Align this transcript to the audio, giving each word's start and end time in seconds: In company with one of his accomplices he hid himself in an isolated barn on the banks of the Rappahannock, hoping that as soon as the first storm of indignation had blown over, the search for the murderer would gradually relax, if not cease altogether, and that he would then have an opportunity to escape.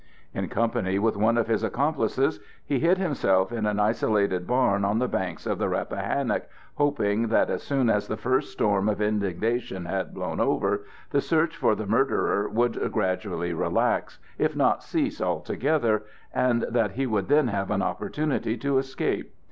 In 0.33 0.49
company 0.49 0.97
with 0.97 1.15
one 1.15 1.37
of 1.37 1.45
his 1.45 1.61
accomplices 1.61 2.39
he 2.65 2.79
hid 2.79 2.97
himself 2.97 3.51
in 3.51 3.67
an 3.67 3.79
isolated 3.79 4.47
barn 4.47 4.83
on 4.83 4.97
the 4.97 5.07
banks 5.07 5.45
of 5.45 5.59
the 5.59 5.69
Rappahannock, 5.69 6.49
hoping 6.73 7.27
that 7.27 7.51
as 7.51 7.61
soon 7.61 7.87
as 7.87 8.07
the 8.07 8.17
first 8.17 8.51
storm 8.51 8.89
of 8.89 8.99
indignation 8.99 9.85
had 9.85 10.15
blown 10.15 10.39
over, 10.39 10.87
the 11.11 11.21
search 11.21 11.55
for 11.55 11.75
the 11.75 11.85
murderer 11.85 12.49
would 12.49 12.91
gradually 12.91 13.53
relax, 13.53 14.17
if 14.39 14.55
not 14.55 14.81
cease 14.81 15.21
altogether, 15.21 16.01
and 16.33 16.63
that 16.63 16.93
he 16.93 17.05
would 17.05 17.27
then 17.27 17.49
have 17.49 17.69
an 17.69 17.83
opportunity 17.83 18.57
to 18.57 18.79
escape. 18.79 19.35